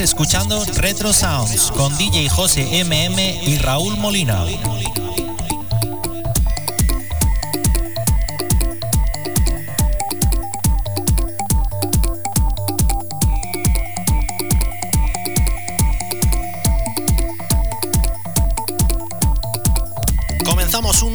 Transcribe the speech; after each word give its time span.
Escuchando 0.00 0.62
Retro 0.74 1.12
Sounds 1.12 1.70
con 1.70 1.96
DJ 1.96 2.28
José 2.28 2.84
MM 2.84 3.18
y 3.18 3.56
Raúl 3.58 3.96
Molina. 3.96 4.44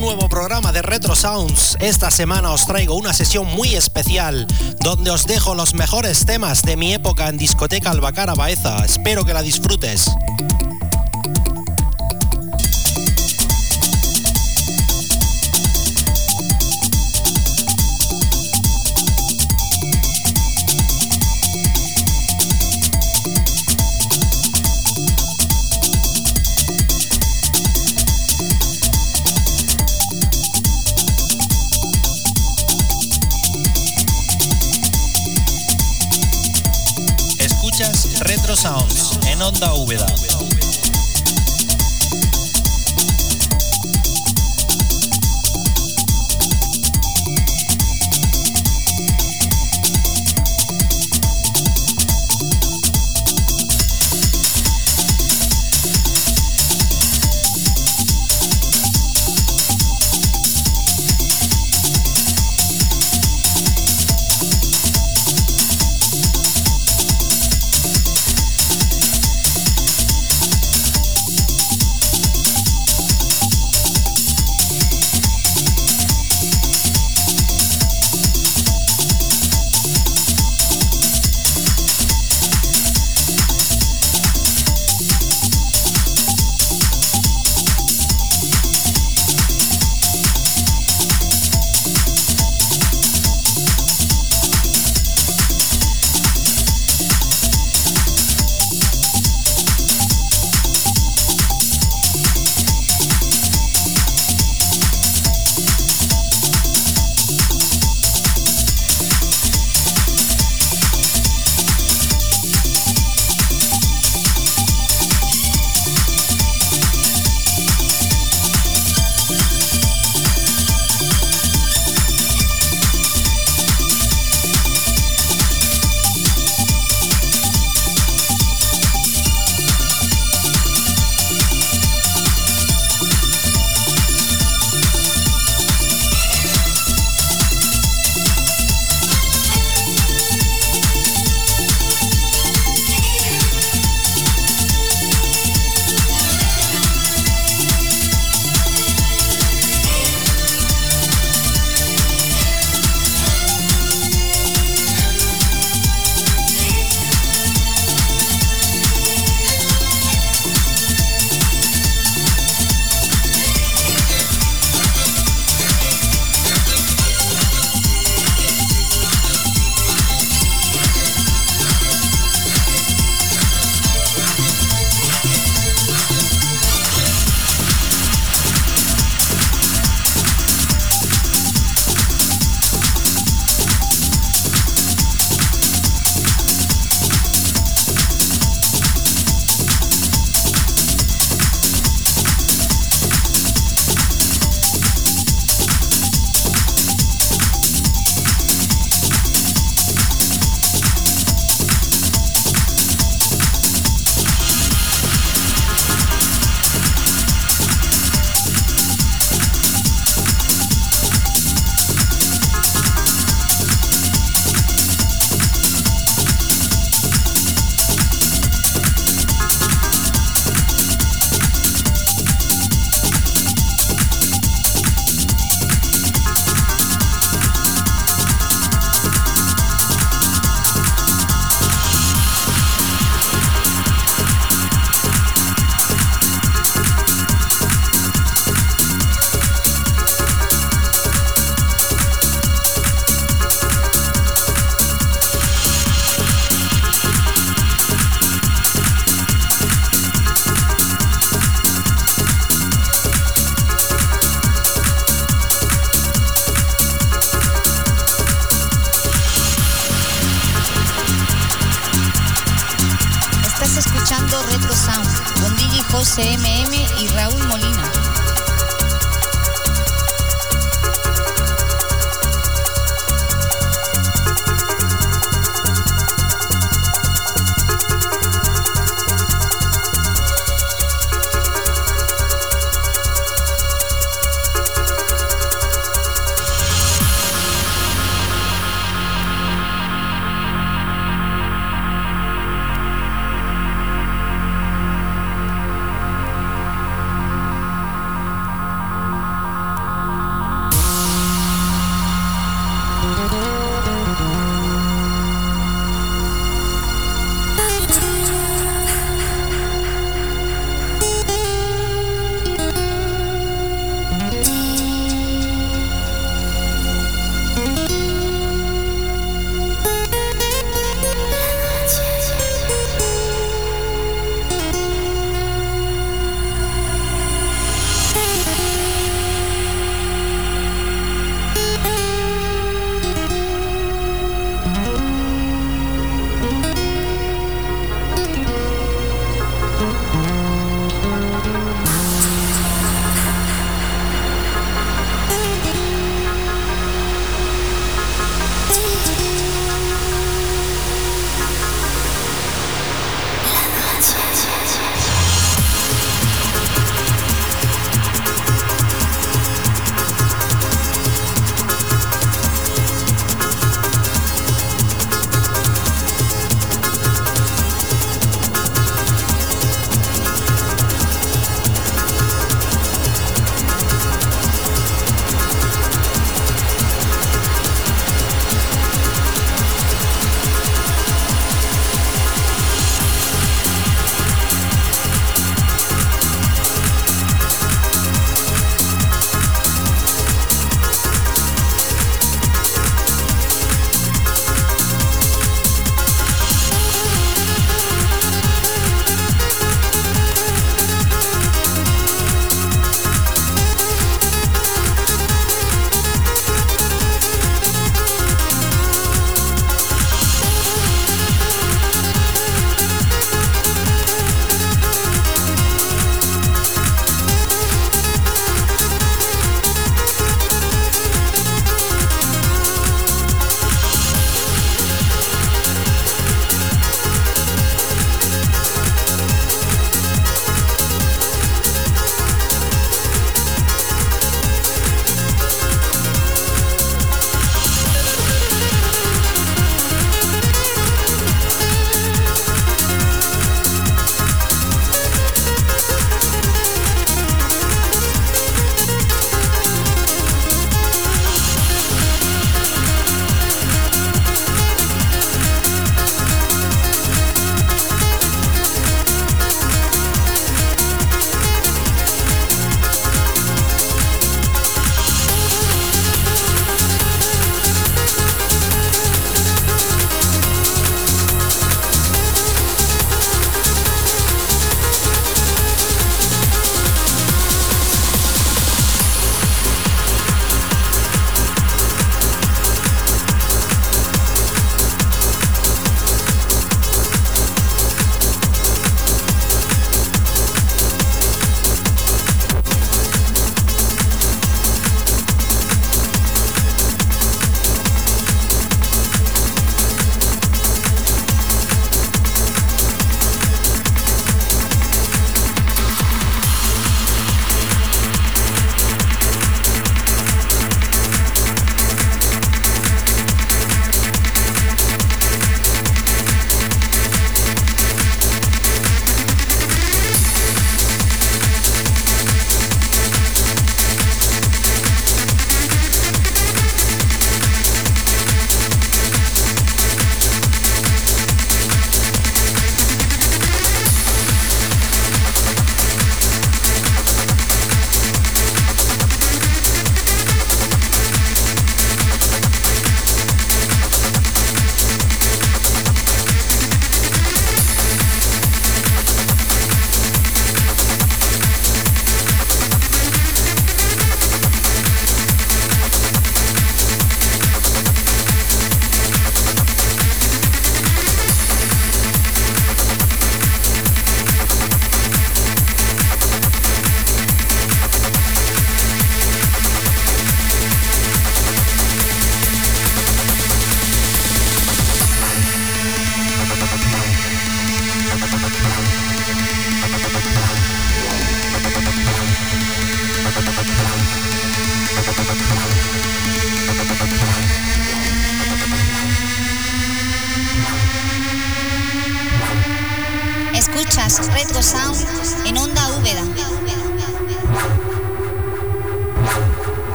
Nuevo 0.00 0.28
programa 0.28 0.72
de 0.72 0.82
Retro 0.82 1.14
Sounds. 1.14 1.76
Esta 1.80 2.10
semana 2.10 2.52
os 2.52 2.66
traigo 2.66 2.94
una 2.94 3.12
sesión 3.12 3.46
muy 3.46 3.74
especial 3.74 4.46
donde 4.80 5.10
os 5.10 5.26
dejo 5.26 5.54
los 5.54 5.74
mejores 5.74 6.24
temas 6.24 6.62
de 6.62 6.76
mi 6.76 6.94
época 6.94 7.28
en 7.28 7.36
discoteca 7.36 7.90
Albacara 7.90 8.34
Baeza. 8.34 8.84
Espero 8.84 9.24
que 9.24 9.34
la 9.34 9.42
disfrutes. 9.42 10.10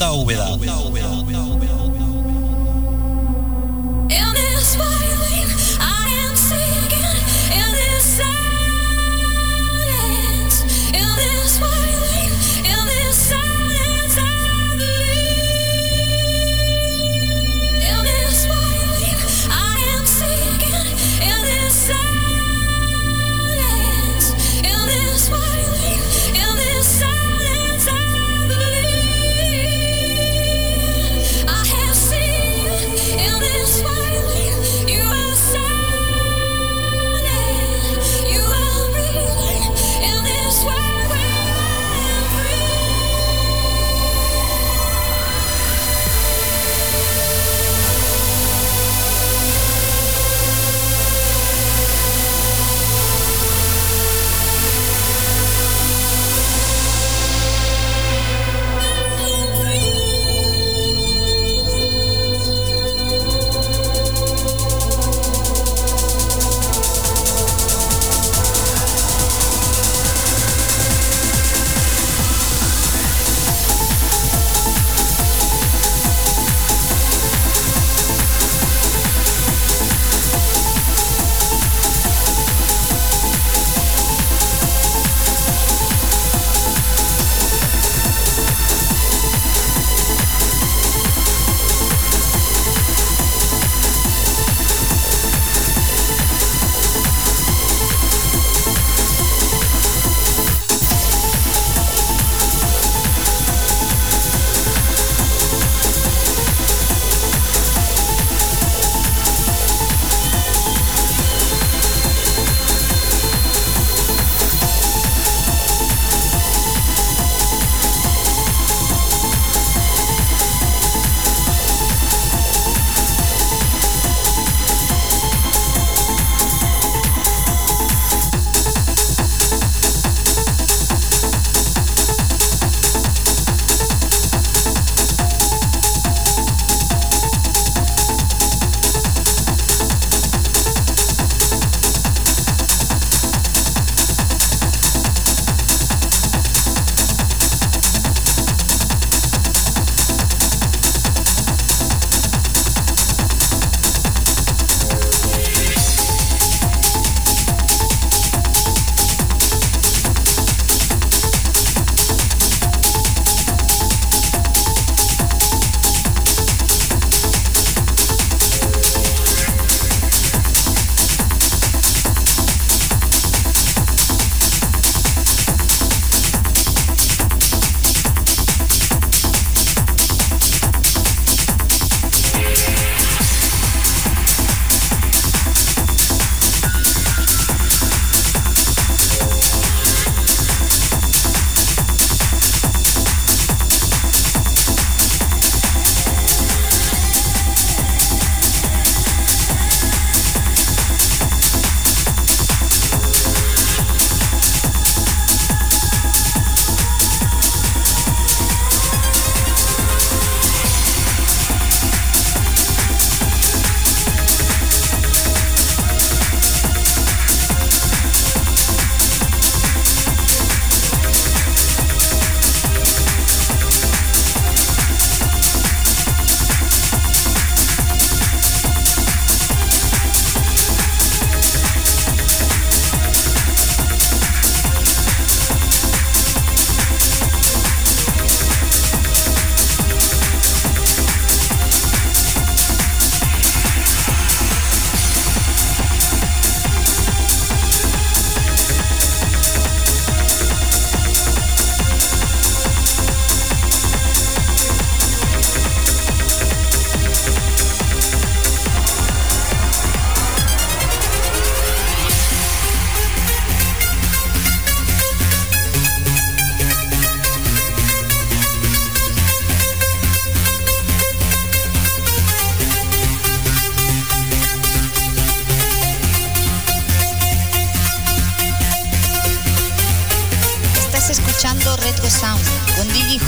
Sounds 0.00 0.30
en 0.30 0.38
Onda 0.40 0.54
Úbeda. 0.54 0.59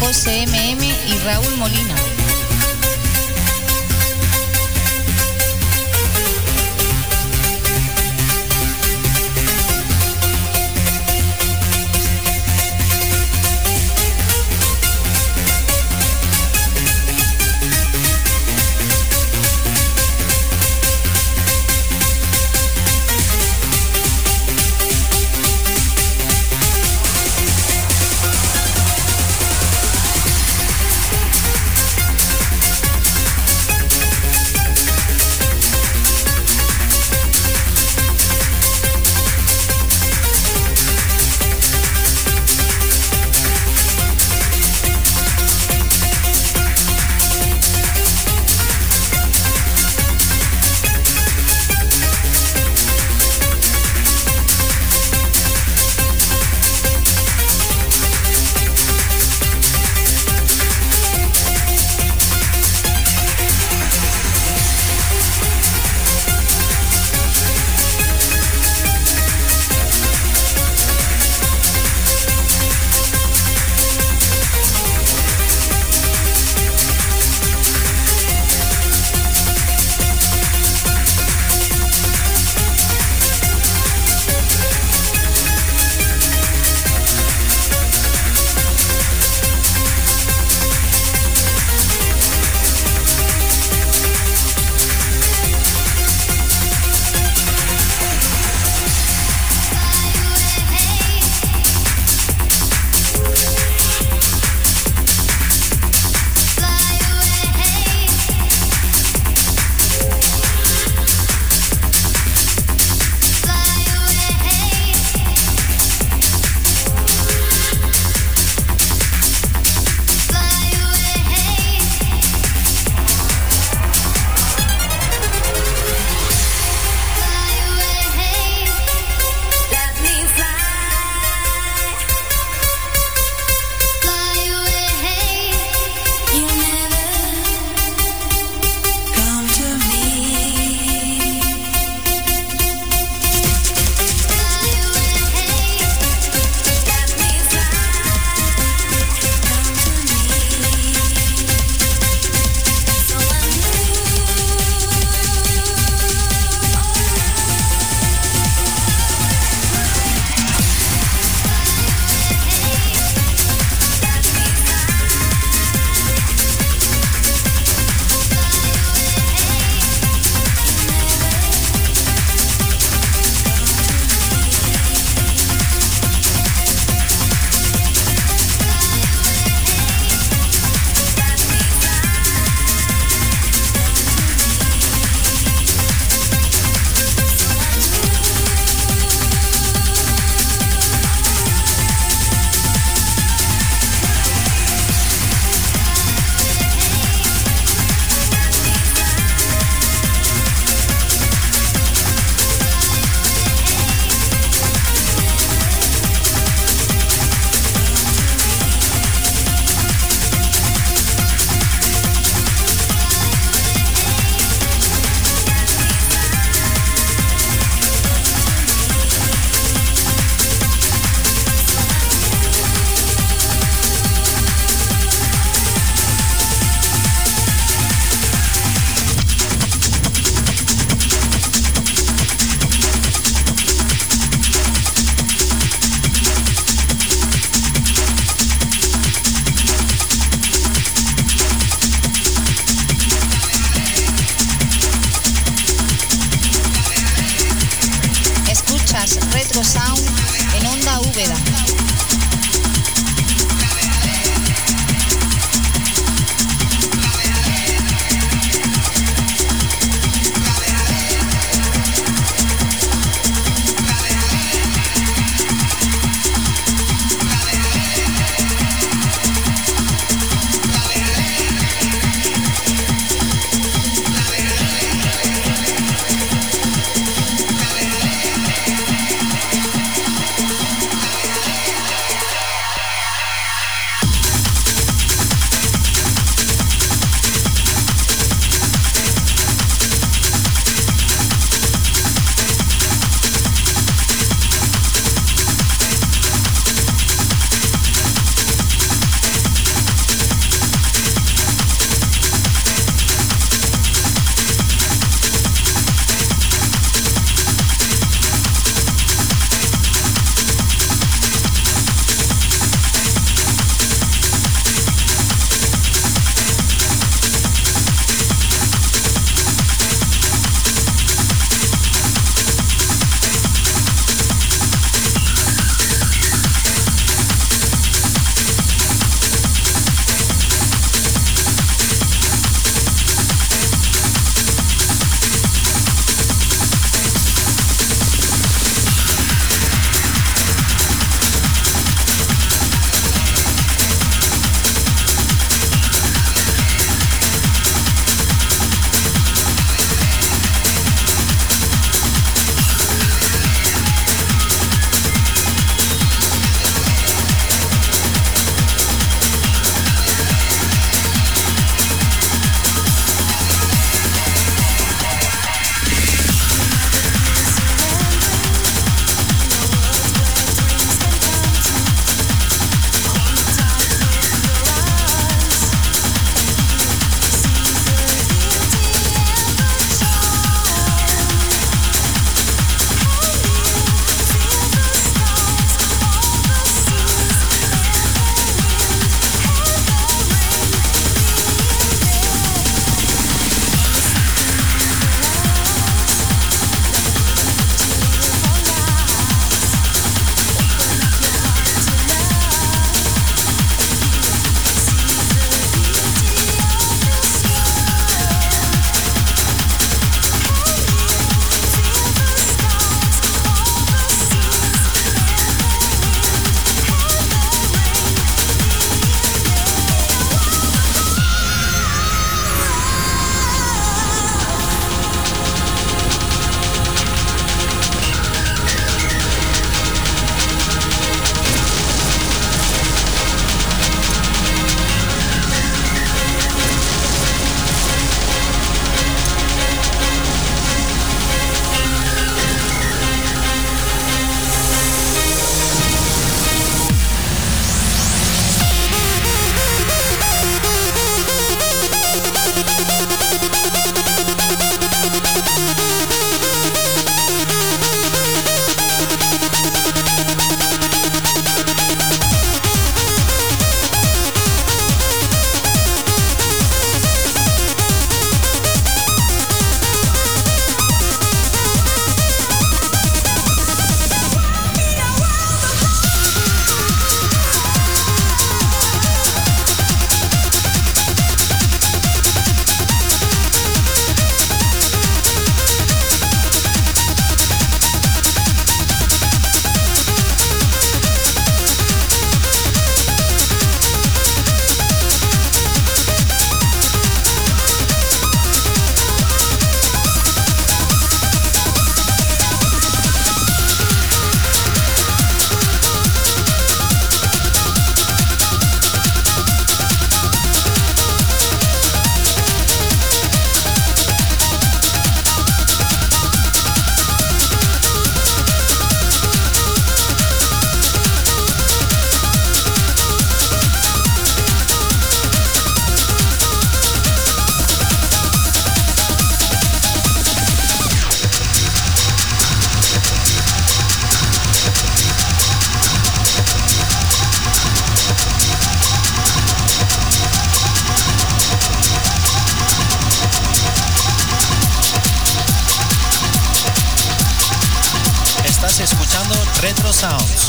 José 0.00 0.46
MM 0.46 0.82
y 0.82 1.18
Raúl 1.24 1.56
Molina. 1.56 2.21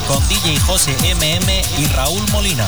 Con 0.07 0.27
DJ 0.27 0.59
José 0.59 0.95
MM 1.15 1.61
y 1.77 1.85
Raúl 1.87 2.23
Molina. 2.31 2.67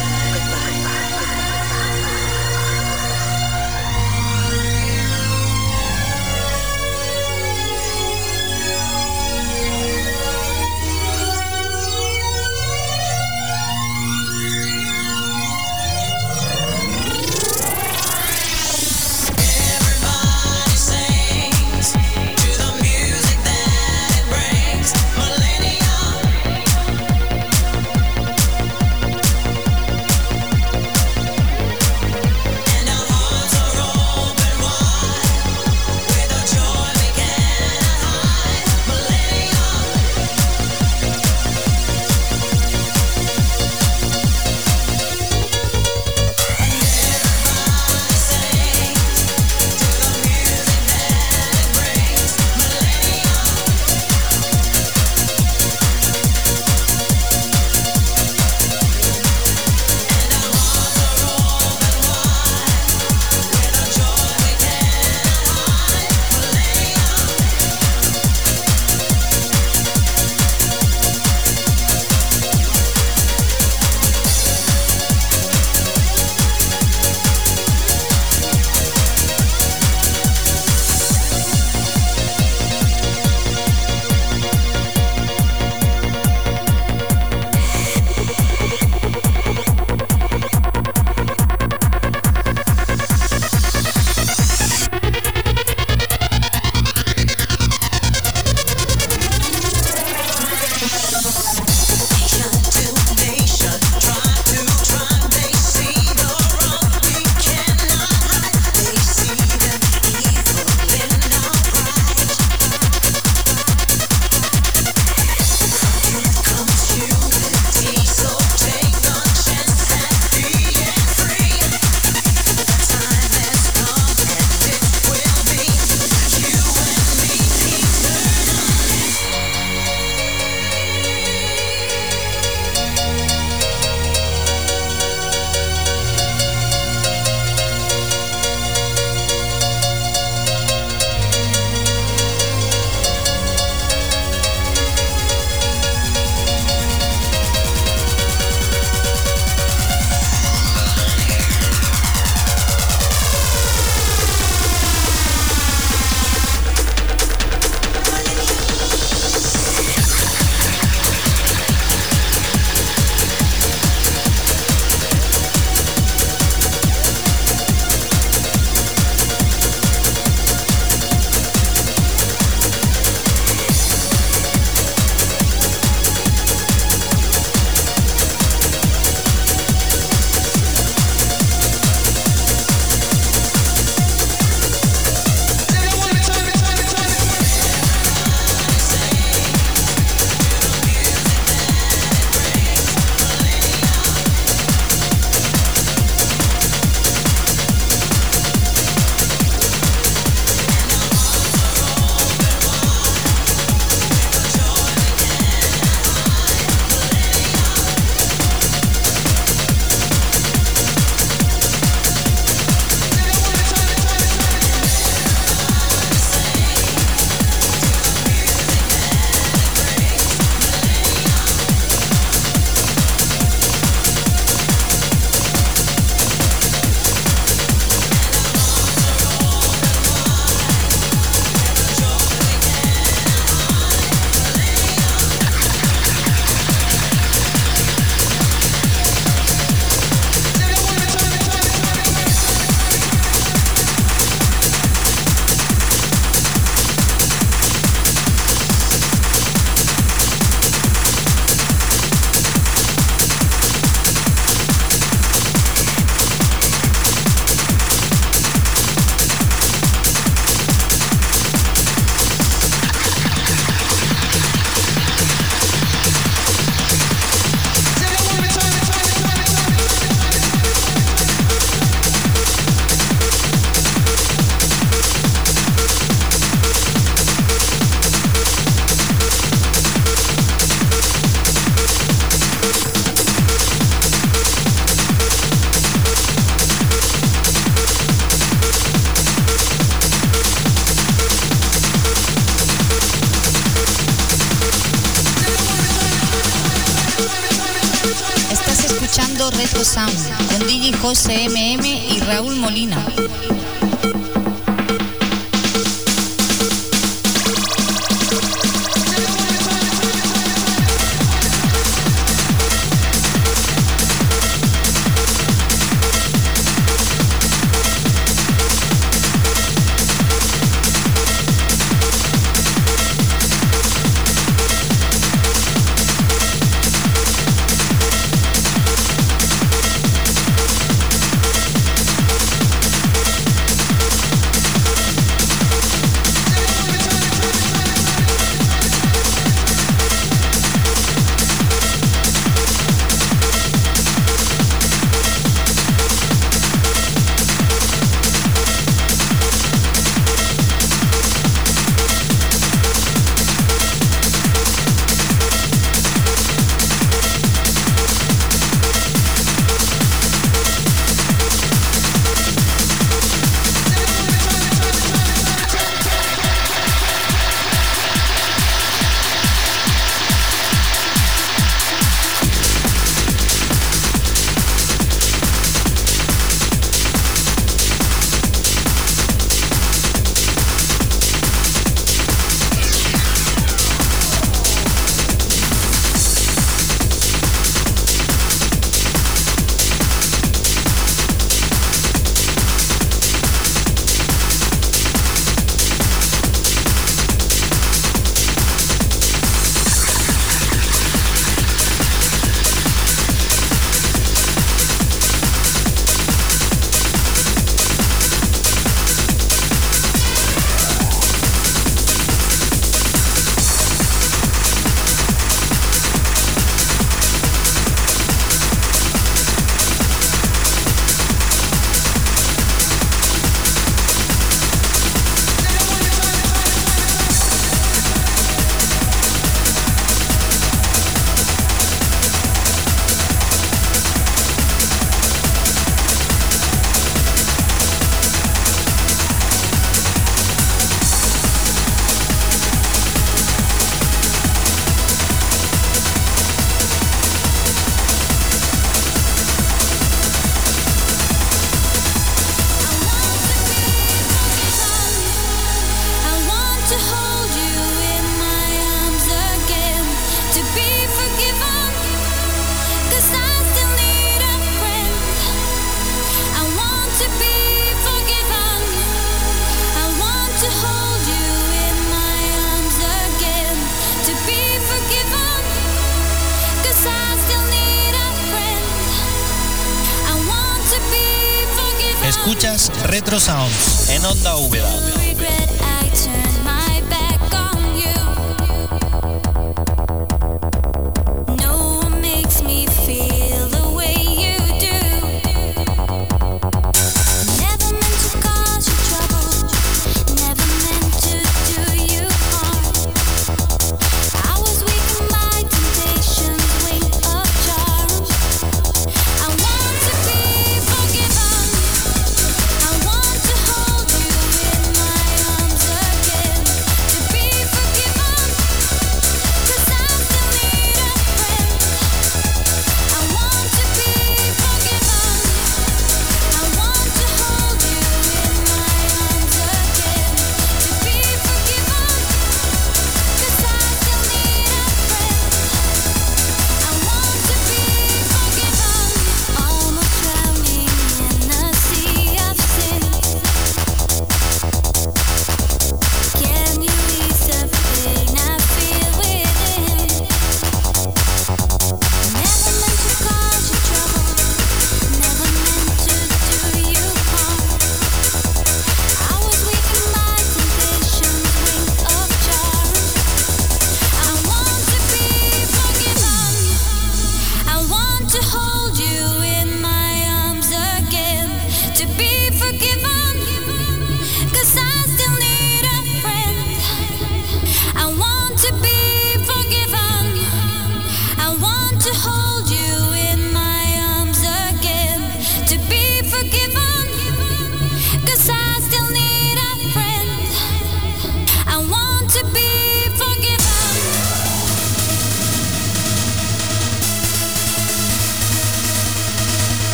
Sound 299.83 300.47
con 300.47 300.67
DJ 300.67 300.93
José 300.97 301.49
MM 301.49 301.85
y 301.85 302.19
Raúl 302.19 302.55
Molina. 302.55 303.03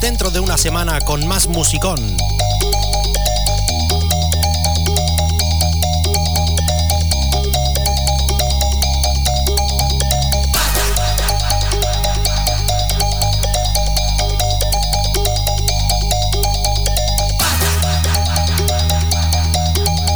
Dentro 0.00 0.30
de 0.30 0.40
una 0.40 0.56
semana 0.56 0.98
con 1.00 1.26
más 1.26 1.46
musicón. 1.46 2.16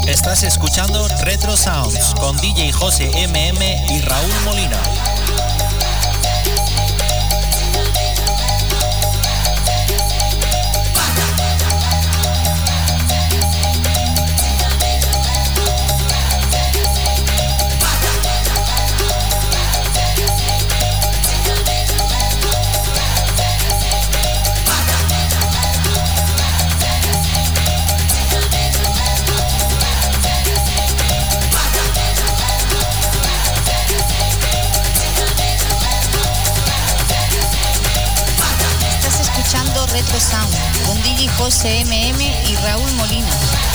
Estás 0.06 0.44
escuchando 0.44 1.06
Retro 1.20 1.56
Sounds 1.56 2.14
con 2.14 2.36
DJ 2.38 2.72
José 2.72 3.10
MM 3.28 3.62
y 3.94 4.00
Raúl 4.00 4.32
Molina. 4.46 5.13
CMM 41.42 42.20
y 42.20 42.56
Raúl 42.56 42.92
Molina. 42.94 43.73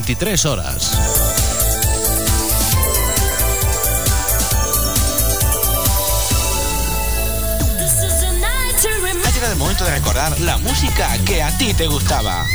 23 0.00 0.46
horas. 0.46 0.92
Ha 9.24 9.30
llegado 9.30 9.52
el 9.52 9.58
momento 9.58 9.84
de 9.84 9.90
recordar 9.90 10.40
la 10.40 10.56
música 10.56 11.18
que 11.26 11.42
a 11.42 11.56
ti 11.58 11.74
te 11.74 11.86
gustaba. 11.86 12.46